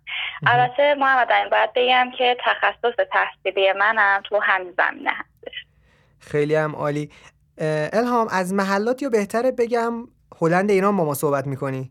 [0.46, 5.54] البته محمد این باید بگم که تخصص تحصیلی منم تو همین زمینه هستش.
[6.18, 7.10] خیلی هم عالی.
[7.92, 9.92] الهام از محلات یا بهتره بگم
[10.40, 11.90] هلند ایران با ما صحبت می‌کنی؟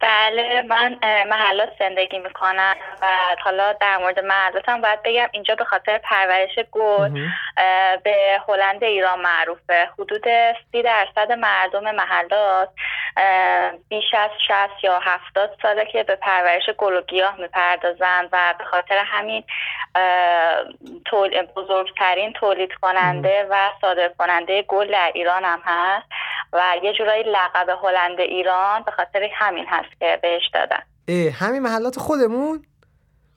[0.00, 3.06] بله من محلات زندگی می‌کنم و
[3.44, 7.28] حالا در مورد محلاتم باید بگم اینجا به خاطر پرورش گل
[8.04, 9.88] به هلند ایران معروفه.
[9.98, 10.24] حدود
[10.72, 12.68] سی درصد مردم محلات
[13.88, 18.64] بیش از 60 یا 70 ساله که به پرورش گل و گیاه می‌پردازند و به
[18.64, 19.44] خاطر همین
[21.56, 26.06] بزرگترین تولید کننده و صادر کننده گل در ایران هم هست
[26.52, 29.89] و یه جورایی لقب هلند ایران به خاطر همین هست.
[29.98, 30.82] که بهش دادن
[31.32, 32.62] همین محلات خودمون؟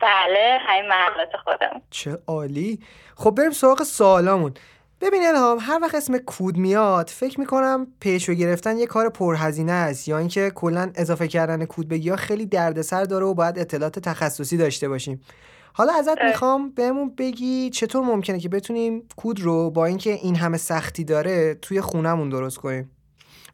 [0.01, 1.81] بله همین محلات خودمون.
[1.89, 2.79] چه عالی.
[3.15, 4.53] خب بریم سراغ سوالامون.
[5.01, 10.07] ببین الهام هر وقت اسم کود میاد فکر می‌کنم پیشو گرفتن یه کار پرهزینه است.
[10.07, 14.57] یا اینکه کلا اضافه کردن کود به گیاه خیلی دردسر داره و باید اطلاعات تخصصی
[14.57, 15.21] داشته باشیم.
[15.73, 20.57] حالا ازت می‌خوام بهمون بگی چطور ممکنه که بتونیم کود رو با اینکه این همه
[20.57, 22.91] سختی داره توی خونمون درست کنیم؟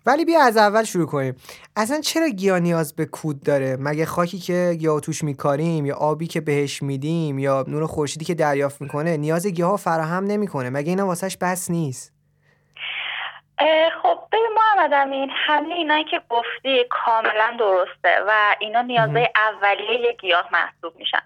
[0.05, 1.35] ولی بیا از اول شروع کنیم.
[1.75, 6.27] اصلا چرا گیاه نیاز به کود داره؟ مگه خاکی که گیاه توش میکاریم یا آبی
[6.27, 10.69] که بهش میدیم یا نور خورشیدی که دریافت می‌کنه نیاز گیاه فراهم نمی‌کنه.
[10.69, 12.13] مگه اینا واسهش بس نیست؟
[14.03, 20.49] خب ببین محمد امین همه اینایی که گفتی کاملا درسته و اینا نیازهای اولیه گیاه
[20.51, 21.21] محسوب میشن.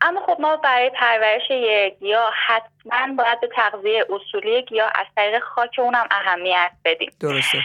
[0.00, 2.30] اما خب ما برای پرورش یک گیاه
[2.90, 7.10] حتما باید به تغذیه اصولی گیاه از طریق خاک اونم اهمیت بدیم.
[7.20, 7.58] درسته.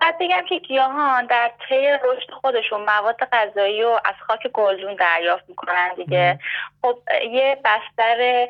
[0.00, 5.48] بعد بگم که گیاهان در طی رشد خودشون مواد غذایی رو از خاک گلدون دریافت
[5.48, 6.38] می‌کنن دیگه.
[6.82, 6.98] خب
[7.30, 8.48] یه بستر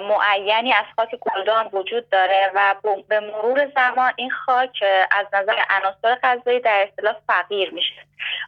[0.00, 2.74] معینی از خاک گلدان وجود داره و
[3.08, 7.94] به مرور زمان این خاک از نظر عناصر غذایی در اصطلاح فقیر میشه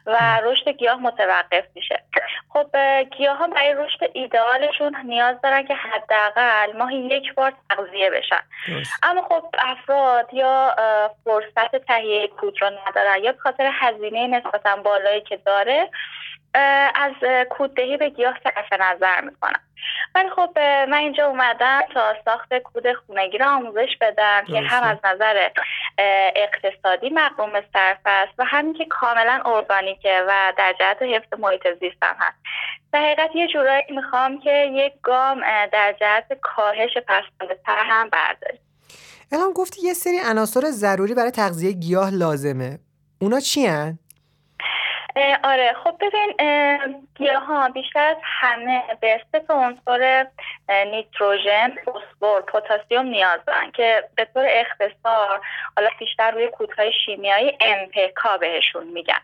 [0.05, 2.03] و رشد گیاه متوقف میشه.
[2.53, 2.77] خب
[3.17, 8.41] گیاه ها برای رشد ایدئالشون نیاز دارن که حداقل ماهی یک بار تغذیه بشن.
[9.03, 10.75] اما خب افراد یا
[11.25, 15.89] فرصت تهیه کود را ندارن یا به خاطر هزینه نسبتا بالایی که داره
[16.95, 17.13] از
[17.49, 19.59] کوددهی به گیاه صرف نظر می‌کنم.
[20.15, 24.97] ولی خب من اینجا اومدم تا ساخت کود خونگی را آموزش بدم که هم از
[25.03, 25.49] نظر
[26.35, 32.15] اقتصادی مقروم صرف است و همین که کاملا ارگانیکه و در جهت حفظ محیط زیستم
[32.19, 32.37] هست.
[32.93, 35.41] در حقیقت یه جورایی می‌خوام که یک گام
[35.73, 38.61] در جهت کاهش پسماند هم برداریم.
[39.31, 42.79] الان گفتی یه سری عناصر ضروری برای تغذیه گیاه لازمه.
[43.21, 43.99] اونا چی هن؟
[45.43, 45.73] آره.
[45.83, 46.33] خب ببین
[47.15, 50.27] گیاه ها بیشتر از همه به سه عنصر
[50.69, 55.41] نیتروژن فسفر پتاسیم نیاز دارن که به طور اختصار
[55.75, 59.21] حالا بیشتر روی کودهای شیمیایی MPK بهشون میگن.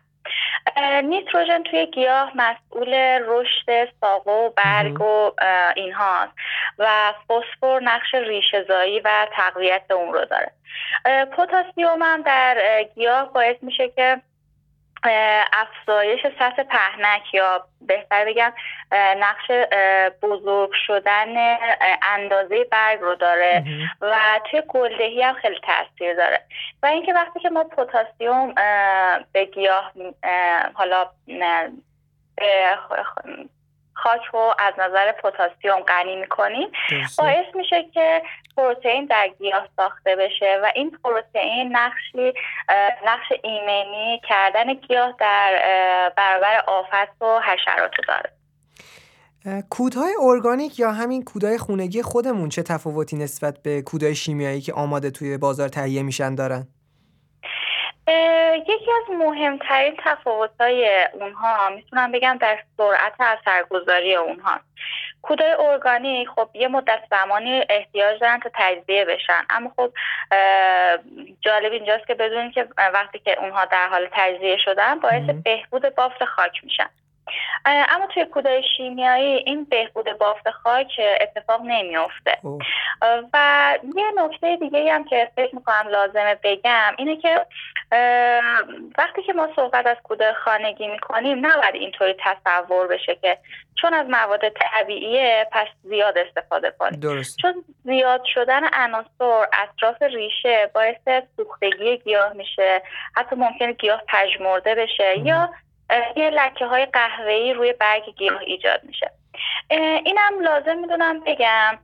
[1.03, 2.93] نیتروژن توی گیاه مسئول
[3.27, 5.31] رشد ساقه و برگ و
[5.75, 6.31] اینهاست
[6.79, 10.51] و فسفر نقش ریشهزایی و تقویت اون رو داره.
[11.25, 14.21] پتاسیم هم در گیاه باعث میشه که
[15.53, 18.53] افزایش سطح پهنک یا بهتر بگم
[19.17, 19.51] نقش
[20.21, 21.57] بزرگ شدن
[22.01, 23.63] اندازه برگ رو داره
[24.01, 26.41] و توی گلدهی هم خیلی تاثیر داره.
[26.83, 28.53] و اینکه وقتی که ما پتاسیم
[29.31, 29.91] به گیاه
[30.73, 31.09] حالا
[34.03, 36.67] خاک رو از نظر پتاسیم غنی می‌کنیم
[37.17, 38.21] باعث میشه که
[38.57, 42.33] پروتئین در گیاه ساخته بشه و این پروتئین نقشی
[43.05, 45.61] نقش ایمنی کردن گیاه در
[46.17, 48.31] برابر آفت و حشرات داره.
[49.69, 55.11] کودهای ارگانیک یا همین کودهای خونگی خودمون چه تفاوتی نسبت به کودهای شیمیایی که آماده
[55.11, 56.67] توی بازار تهیه میشن دارن؟
[58.67, 64.59] یکی از مهمترین تفاوت‌های اونها می‌تونم بگم در سرعت اثرگذاری اونها
[65.21, 69.45] کودای ارگانیک خب یه مدت زمانی احتیاج دارن تا تجزیه بشن.
[69.49, 69.93] اما خب
[71.41, 76.25] جالب اینجاست که بدونید که وقتی که اونها در حال تجزیه شدن باعث بهبود بافت
[76.25, 76.89] خاک میشن.
[77.65, 82.37] اما توی کودای شیمیایی این بهبود بافت خاک اتفاق نمیافته.
[83.33, 87.45] و یه نکته دیگه هم که فکر می‌کنم لازمه بگم اینه که
[88.97, 93.37] وقتی که ما صحبت از کودای خانگی می‌کنیم نباید اینطوری تصور بشه که
[93.81, 96.99] چون از مواد طبیعیه پس زیاد استفاده کنیم.
[96.99, 97.37] درست.
[97.37, 102.81] چون زیاد شدن عناصر اطراف ریشه باعث سوختگی گیاه میشه
[103.15, 105.49] حتی ممکنه گیاه پژمرده بشه یا
[106.15, 109.11] یه لکه های قهوه‌ای روی برگ گیاه ایجاد میشه.
[110.05, 111.79] اینم لازم می‌دونم بگم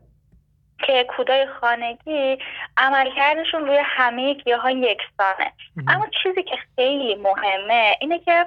[0.86, 2.38] که کودای خانگی
[2.78, 5.51] عملکردشون روی همه گیاه ها یکسانه
[5.88, 8.45] اما چیزی که خیلی مهمه اینه که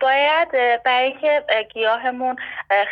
[0.00, 0.50] باید
[0.82, 2.36] برای اینکه گیاهمون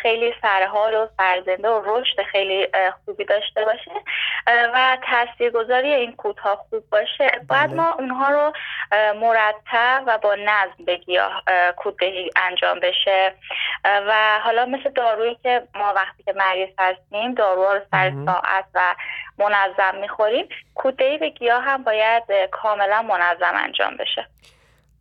[0.03, 2.69] خیلی سرحال و سرزنده و رشد خیلی
[3.05, 3.91] خوبی داشته باشه
[4.47, 7.31] و تاثیرگذاری این کودها خوب باشه.
[7.49, 7.75] باید بله.
[7.75, 8.53] ما اونها رو
[9.21, 11.43] مرتب و با نظم به گیاه
[11.77, 13.35] کوددهی انجام بشه.
[13.85, 18.95] و حالا مثل دارویی که ما وقتی که مریض هستیم داروها رو سر ساعت و
[19.39, 20.49] منظم می‌خوریم.
[20.75, 24.27] کوددهی به گیاه هم باید کاملا منظم انجام بشه.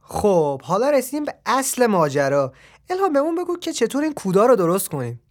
[0.07, 2.53] خب حالا رسیدیم به اصل ماجرا.
[2.89, 5.21] الهام بهمون بگو که چطور این کودا رو درست کنیم.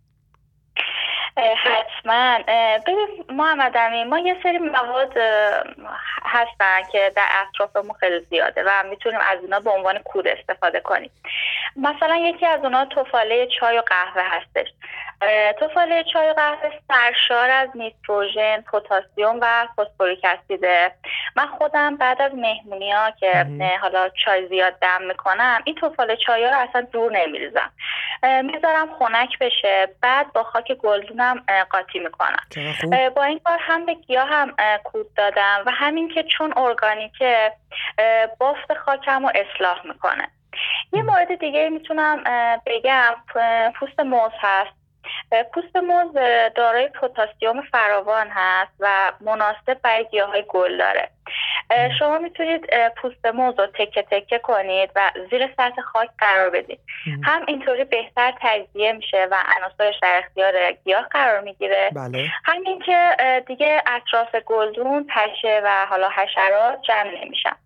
[1.36, 2.38] حتما.
[2.86, 3.76] ببین محمد
[4.08, 5.12] ما یه سری مواد
[6.22, 11.10] هستن که در اطرافمون خیلی زیاده و می‌تونیم از اونا به عنوان کود استفاده کنیم.
[11.76, 14.68] مثلا یکی از اونا توفاله چای و قهوه هستش.
[15.60, 20.24] توفاله چای و قهوه سرشار از نیتروژن پتاسیم و فسفوریک
[21.36, 23.46] من خودم بعد از مهمونی ها که
[23.80, 27.72] حالا چای زیاد دم می‌کنم این توفاله چای ها رو اصلا دور نمیریزم.
[28.42, 32.44] می‌ذارم خنک بشه بعد با خاک گلدونم قاطی می‌کنم.
[33.16, 37.52] با این کار هم به گیاه هم کود دادم و همین که چون ارگانیکه
[38.38, 40.28] بافت خاکم رو اصلاح می‌کنه.
[40.92, 42.24] یه مورد دیگه می‌تونم
[42.66, 43.14] بگم
[43.80, 44.83] پوست موز هست.
[45.54, 46.14] پوست موز
[46.54, 51.08] دارای پتاسیم فراوان هست و مناسب برای گیاه های گل داره.
[51.98, 56.80] شما می‌تونید پوست موز رو تکه تکه کنید و زیر سطح خاک قرار بدید.
[57.24, 61.90] هم اینطوری بهتر تجزیه میشه و عناصرش در اختیار گیاه قرار می‌گیره.
[61.94, 62.28] بله.
[62.44, 67.56] همین که دیگه اطراف گلدون پشه و حالا حشرات جمع نمیشن.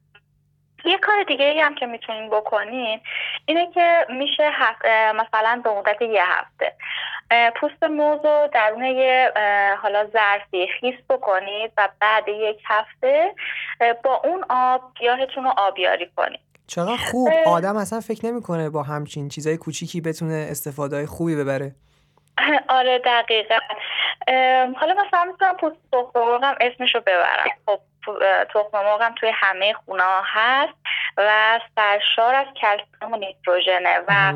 [0.85, 3.01] یه کار دیگه هم که می‌تونین بکنین
[3.47, 4.51] اینه که میشه
[5.15, 6.73] مثلا به مدت یه هفته
[7.57, 9.33] پوست موز رو درون یه
[9.83, 13.35] حالا ظرفی خیس بکنید و بعد یک هفته
[14.05, 16.41] با اون آب گیاهتون رو آبیاری کنید.
[16.67, 17.29] چقدر خوب.
[17.47, 21.75] آدم اصلا فکر نمی‌کنه با همچین چیزای کوچیکی بتونه استفاده خوبی ببره.
[22.69, 23.59] آره دقیقا.
[24.77, 25.77] حالا مثلا می‌تونم پوست
[26.17, 27.47] مرغم اسمش رو ببرم.
[27.67, 27.79] خب.
[28.55, 30.75] تخم مرغم توی همه خونه هست
[31.17, 34.33] و سرشار از کلسیم و نیتروژنه و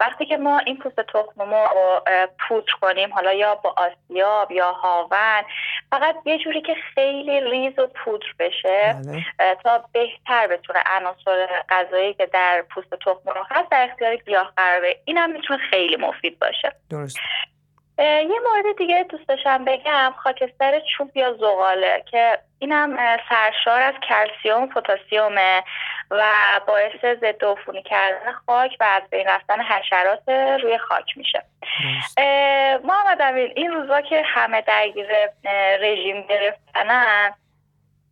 [0.00, 2.00] وقتی که ما این پوست تخم مرغ رو
[2.48, 5.42] پودر کنیم حالا یا با آسیاب یا هاون
[5.90, 8.96] فقط یه جوری که خیلی ریز و پودر بشه
[9.38, 9.54] بله.
[9.54, 14.80] تا بهتر بتونه عناصر غذایی که در پوست تخم مرغ هست در اختیار گیاه قرار
[14.80, 16.72] بده اینم می‌تونه خیلی مفید باشه.
[16.90, 17.18] درست.
[17.98, 22.96] یه مورد دیگه دوست داشتم بگم خاکستر چوب یا زغاله که اینم
[23.28, 25.62] سرشار از کلسیوم پتاسیمه
[26.10, 26.24] و
[26.66, 30.28] باعث ضد عفونی کردن خاک و از بین رفتن حشرات
[30.62, 31.42] روی خاک میشه.
[32.84, 35.06] محمد امین این روزا که همه درگیر
[35.80, 37.34] رژیم گرفتنن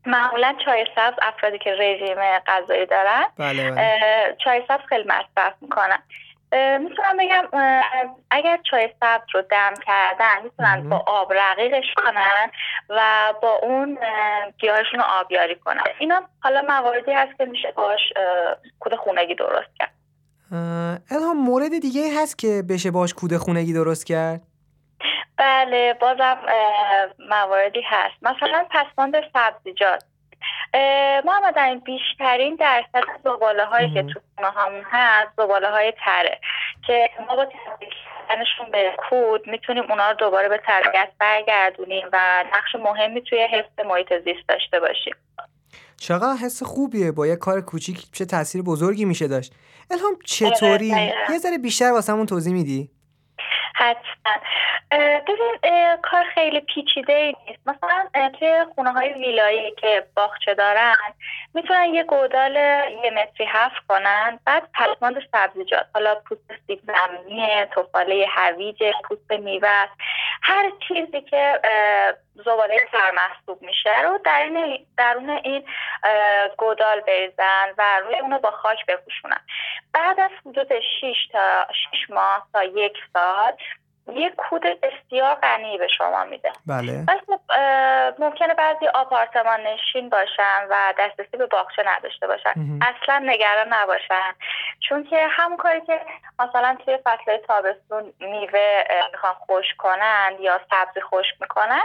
[0.07, 4.37] معمولا چای سبز افرادی که رژیم غذایی دارن بله بله.
[4.45, 6.03] چای سبز خیلی مصرف می‌کنن.
[6.81, 7.45] می‌تونم بگم
[8.31, 12.51] اگر چای سبز رو دم کردن می‌تونن با آب رقیقش کنن
[12.89, 13.99] و با اون
[14.59, 15.83] گیاهشون رو آبیاری کنن.
[15.99, 18.01] اینا حالا مواردی هست که میشه باش
[18.81, 19.93] کود خونگی درست کرد.
[21.11, 24.41] الهام مورد دیگه هست که بشه باش کود خونگی درست کرد؟
[25.37, 26.39] بله بازم
[27.31, 28.15] مواردی هست.
[28.23, 30.05] مثلا پسماند سبزیجات.
[31.25, 36.39] محمد این بیشترین درصد زباله هایی که تو خونه همون هست زباله های تره
[36.87, 37.89] که ما با تبدیل
[38.73, 44.13] به کود می‌تونیم اونا رو دوباره به طبیعت برگردونیم و نقش مهمی توی حفظ محیط
[44.25, 45.15] زیست داشته باشیم.
[45.97, 49.53] چقدر حس خوبیه با یه کار کوچیک چه تاثیر بزرگی میشه داشت.
[49.91, 52.91] الهام چطوری؟ آره، یه ذره بیشتر واسمون توضیح میدی؟
[53.75, 54.33] حتما
[55.29, 57.61] ببین کار خیلی پیچیده ای نیست.
[57.67, 60.95] مثلا توی خونه های ویلایی که باغچه دارن
[61.55, 62.57] می‌تونن یه گودال
[63.05, 69.87] یه متری هفت کنن بعد پسماند سبزیجات حالا پوست سیب زمینی توفاله هویج پوست میوه
[70.43, 71.61] هر چیزی که
[72.35, 74.51] زباله سرمحسوب میشه رو در
[74.97, 75.65] درون این
[76.59, 79.41] گودال بریزن و روی اونو با خاک بپوشونن.
[79.93, 80.69] بعد از حدود
[81.01, 83.53] 6 تا 6 ماه تا یک سال
[84.09, 86.53] یه کود بسیار غنی به شما میده.
[86.67, 87.07] بله.
[87.27, 87.41] خب،
[88.19, 92.53] ممکنه بعضی آپارتمان نشین باشن و دسترسی به باغچه نداشته باشن.
[92.83, 94.35] اصلا نگران نباشن.
[94.89, 96.01] چون که همون کاری که
[96.39, 101.83] مثلا توی فصل تابستون میوه می‌خوان خشک کنن یا سبزی خشک می‌کنن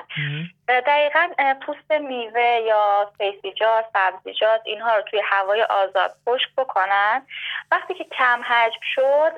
[0.67, 1.29] دقیقا
[1.65, 7.27] پوست میوه یا سیسیجات سبزیجات اینها رو توی هوای آزاد خشک بکنن.
[7.71, 9.31] وقتی که کم حجم شد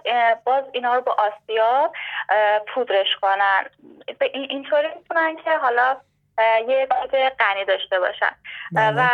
[0.44, 1.94] باز اینها رو با آسیاب
[2.74, 3.66] پودرش کنن.
[4.34, 5.98] اینطوری می‌تونن که حالا
[6.68, 8.32] یه کود غنی داشته باشن.
[8.72, 9.04] بله.
[9.04, 9.08] و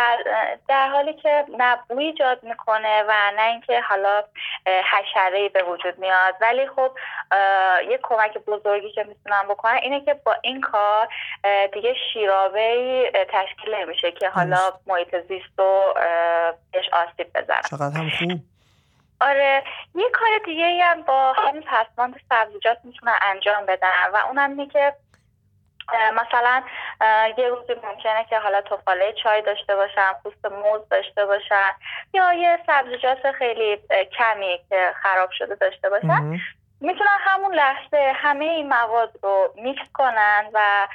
[0.68, 4.24] در حالی که نه بوی ایجاد می‌کنه و نه اینکه حالا
[4.66, 6.34] حشره به وجود میاد.
[6.40, 6.90] ولی خب
[7.90, 11.08] یه کمک بزرگی که می‌تونم بکنم اینه که با این کار
[11.72, 14.58] دیگه شیرابه تشکیل نمیشه که حالا.
[14.86, 15.94] محیط زیست رو
[16.72, 18.55] بهش آسیب بزنه چقدر هم خوب.
[19.20, 19.62] آره
[19.94, 24.66] یه کار دیگه ای هم با همین پسماند سبزیجات می‌تونن انجام بدن و اونم اینه
[24.66, 24.92] که
[26.14, 26.62] مثلا
[27.38, 31.70] یه روزی ممکنه که حالا توفاله چای داشته باشن پوست موز داشته باشن
[32.14, 33.76] یا یه سبزیجات خیلی
[34.18, 36.40] کمی که خراب شده داشته باشن.
[36.80, 40.88] می‌تونن همون لحظه همه این مواد رو میکس کنن و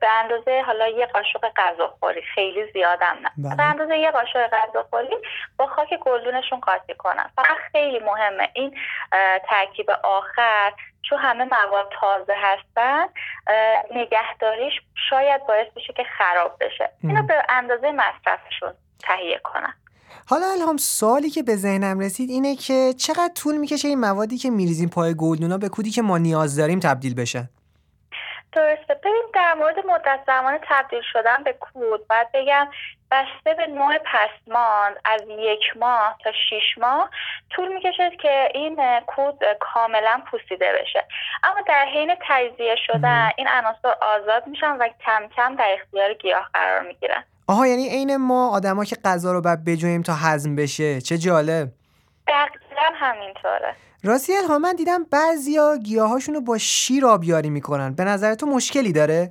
[0.00, 3.30] به اندازه حالا یه قاشق غذاخوری خیلی زیادم نه.
[3.38, 3.56] بله.
[3.56, 5.16] به اندازه یه قاشق غذاخوری
[5.56, 7.30] با خاک گلدونشون قاطی کنن.
[7.36, 8.48] فقط خیلی مهمه.
[8.54, 8.74] این
[9.48, 10.72] ترکیب آخر
[11.08, 13.06] چون همه مواد تازه هستن
[13.94, 14.72] نگهداریش
[15.10, 16.90] شاید باعث بشه که خراب بشه.
[17.02, 17.22] اینو.
[17.22, 19.74] به اندازه مصرفشون تهیه کنن.
[20.28, 24.50] حالا الهام سوالی که به ذهنم رسید اینه که چقدر طول می‌کشه این موادی که
[24.50, 27.48] میریزیم پای گلدونا به کودی که ما نیاز داریم تبدیل بشه
[28.52, 28.94] درسته.
[28.94, 32.68] ببین در مورد مدت زمان تبدیل شدن به کود باید بگم
[33.10, 37.10] بسته به نوع پسماند از یک ماه تا شیش ماه
[37.50, 41.04] طول می‌کشه که این کود کاملا پوسیده بشه.
[41.44, 43.30] اما در حین تجزیه شدن.
[43.36, 47.24] این عناصر آزاد میشن و کم کم در اختیار گیاه قرار می‌گیرن.
[47.48, 51.68] آها یعنی عین ما آدما که غذا رو بعد بجویم تا هضم بشه چه جالب.
[52.28, 53.74] دقیقا همینطوره.
[54.04, 57.94] راستی الهام من دیدم بعضیا گیاهاشون رو با شیر آبیاری می‌کنن.
[57.94, 59.30] به نظر تو مشکلی داره؟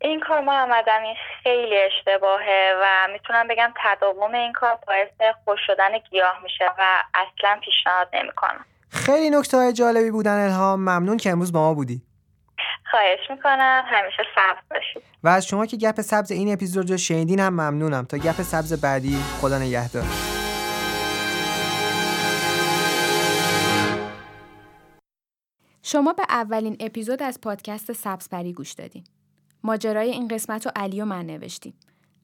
[0.00, 5.98] این کار محمد امین خیلی اشتباهه و می‌تونم بگم تداوم این کار باعث خوش شدن
[6.10, 6.82] گیاه میشه و
[7.14, 8.64] اصلا پیشنهاد نمی‌کنم.
[8.88, 10.80] خیلی نکته های جالبی بودن الهام.
[10.80, 12.02] ممنون که امروز با ما بودی.
[12.90, 13.84] خواهش می‌کنم.
[13.86, 15.02] همیشه سبز باشید.
[15.24, 18.04] و از شما که گپ سبز این اپیزود رو شنیدین هم ممنونم.
[18.04, 20.04] تا گپ سبز بعدی خدا نگهدار.
[25.86, 29.04] شما به اولین اپیزود از پادکست سبزپری گوش دادین.
[29.62, 31.74] ماجرای این قسمت رو علی و من نوشتیم.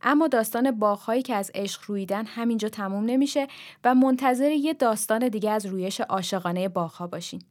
[0.03, 3.47] اما داستان باغهایی که از عشق رویدن همینجا تموم نمیشه
[3.85, 7.43] و منتظر یه داستان دیگه از رویش عاشقانه باغها باشین.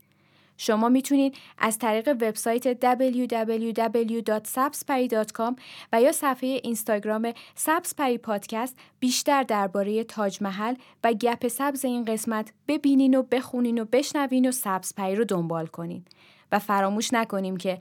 [0.62, 5.60] شما می‌تونید از طریق وبسایت www.sabspari.com
[5.94, 12.54] و یا صفحه اینستاگرام سبزپری پادکست بیشتر درباره تاج محل و گپ سبز این قسمت
[12.68, 16.06] ببینین و بخونین و بشنوین و سبزپری رو دنبال کنین.
[16.52, 17.80] و فراموش نکنیم که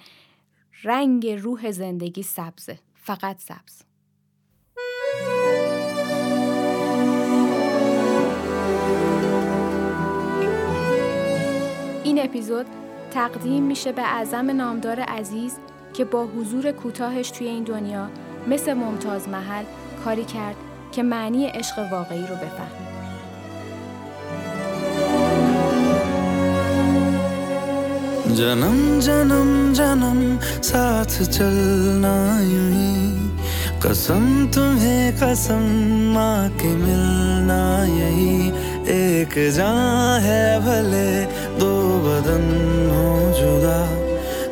[0.85, 3.83] رنگ روح زندگی سبزه فقط سبز.
[12.18, 12.66] این اپیزود
[13.12, 15.58] تقدیم میشه به اعظم نامدار عزیز
[15.94, 18.10] که با حضور کوتاهش توی این دنیا
[18.48, 19.64] مثل ممتاز محل
[20.06, 20.56] کاری کرد
[20.92, 22.94] که معنی عشق واقعی رو بفهمید.
[28.38, 32.94] जन्म जन्म जन्म साथ चलना यूं ही
[33.84, 34.24] कसम
[34.56, 35.64] तुम्हें कसम
[36.14, 38.36] माँ के मिलना यही
[38.96, 41.08] एक जान है भले
[41.59, 42.45] दो बदन
[42.95, 43.79] हो जुदा।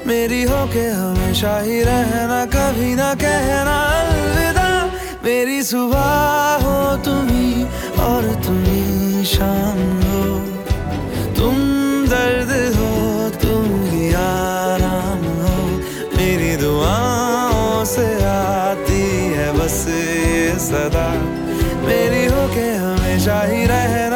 [0.07, 4.69] मेरी हो के हमेशा ही रहना, कभी ना कहना अलविदा।
[5.25, 6.11] मेरी सुबह
[6.63, 7.65] हो तुम्ही
[8.01, 10.25] और तुम्ही शाम हो।
[11.35, 11.57] तुम
[12.07, 12.91] दर्द हो,
[13.43, 15.57] तुम ही आराम हो।
[16.17, 19.03] मेरी दुआओं से आती
[19.37, 21.09] है बस ये सदा।
[21.87, 24.16] मेरी हो के हमेशा ही रहना